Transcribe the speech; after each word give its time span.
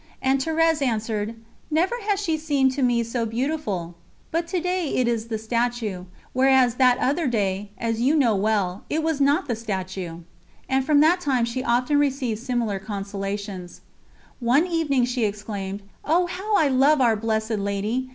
And 0.19 0.39
Thérèse 0.43 0.81
answered: 0.81 1.35
"Never 1.69 1.93
has 2.09 2.19
she 2.19 2.35
seemed 2.35 2.71
to 2.71 2.81
me 2.81 3.03
so 3.03 3.23
beautiful... 3.23 3.93
but 4.31 4.47
to 4.47 4.59
day 4.59 4.95
it 4.95 5.07
is 5.07 5.27
the 5.27 5.37
statue, 5.37 6.05
whereas 6.33 6.77
that 6.81 6.97
other 6.97 7.27
day, 7.27 7.69
as 7.77 8.01
you 8.01 8.17
well 8.17 8.39
know, 8.77 8.81
it 8.89 9.03
was 9.03 9.21
not 9.21 9.47
the 9.47 9.55
statue!" 9.55 10.21
And 10.67 10.83
from 10.83 11.01
that 11.01 11.21
time 11.21 11.45
she 11.45 11.63
often 11.63 11.99
received 11.99 12.39
similar 12.41 12.79
consolations. 12.79 13.81
One 14.39 14.65
evening 14.65 15.05
she 15.05 15.23
exclaimed: 15.23 15.83
"Oh, 16.03 16.25
how 16.25 16.55
I 16.57 16.67
love 16.67 16.99
Our 16.99 17.15
Blessed 17.15 17.59
Lady! 17.59 18.09